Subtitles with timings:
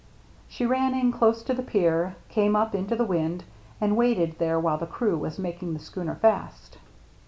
[0.47, 3.43] She ran in close to the pier, came up into the wind,
[3.79, 6.79] and waited there while the crew were making the schooner fast.